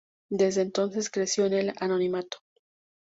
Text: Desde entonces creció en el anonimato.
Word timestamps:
Desde 0.31 0.61
entonces 0.63 1.11
creció 1.11 1.45
en 1.45 1.53
el 1.53 1.73
anonimato. 1.79 2.39